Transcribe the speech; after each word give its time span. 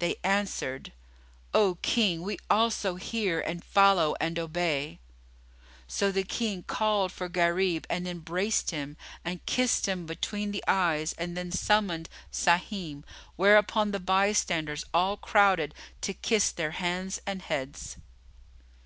They 0.00 0.16
answered, 0.22 0.92
"O 1.54 1.78
King, 1.80 2.20
we 2.20 2.36
also 2.50 2.96
hear 2.96 3.40
and 3.40 3.64
follow 3.64 4.14
and 4.20 4.38
obey." 4.38 4.98
So 5.88 6.12
the 6.12 6.24
King 6.24 6.62
called 6.64 7.10
for 7.10 7.26
Gharib 7.30 7.86
and 7.88 8.06
embraced 8.06 8.70
him 8.70 8.98
and 9.24 9.46
kissed 9.46 9.86
him 9.88 10.04
between 10.04 10.52
the 10.52 10.62
eyes 10.68 11.14
and 11.14 11.38
then 11.38 11.50
summoned 11.52 12.10
Sahim; 12.30 13.02
whereupon 13.36 13.92
the 13.92 13.98
bystanders 13.98 14.84
all 14.92 15.16
crowded 15.16 15.74
to 16.02 16.12
kiss 16.12 16.52
their 16.52 16.72
hands 16.72 17.22
and 17.26 17.40
heads. 17.40 17.96